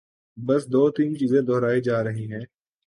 [0.37, 2.45] بس دو تین چیزیں دہرائے جا رہے ہیں۔